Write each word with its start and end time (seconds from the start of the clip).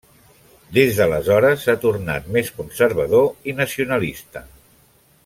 Des 0.77 0.95
d'aleshores 0.99 1.65
s'ha 1.67 1.75
tornat 1.83 2.31
més 2.37 2.51
conservador 2.63 3.31
i 3.53 3.57
nacionalista. 3.63 4.47